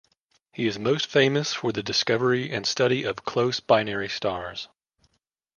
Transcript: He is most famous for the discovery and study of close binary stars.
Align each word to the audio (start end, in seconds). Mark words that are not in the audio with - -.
He 0.51 0.65
is 0.65 0.79
most 0.79 1.05
famous 1.05 1.53
for 1.53 1.71
the 1.71 1.83
discovery 1.83 2.49
and 2.51 2.65
study 2.65 3.03
of 3.03 3.23
close 3.23 3.59
binary 3.59 4.09
stars. 4.09 4.67